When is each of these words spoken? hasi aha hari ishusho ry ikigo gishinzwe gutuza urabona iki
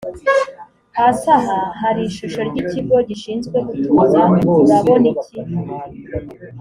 hasi 0.97 1.27
aha 1.37 1.59
hari 1.81 2.01
ishusho 2.09 2.39
ry 2.49 2.55
ikigo 2.63 2.95
gishinzwe 3.09 3.57
gutuza 3.67 4.21
urabona 4.63 5.05
iki 5.13 5.35